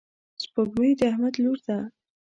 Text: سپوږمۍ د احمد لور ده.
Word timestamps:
سپوږمۍ 0.43 0.91
د 0.99 1.01
احمد 1.11 1.33
لور 1.43 1.57
ده. 1.67 1.77